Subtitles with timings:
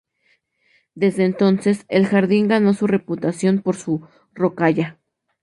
[0.95, 4.01] Desde entonces el jardín ganó su reputación por su
[4.33, 4.97] rocalla.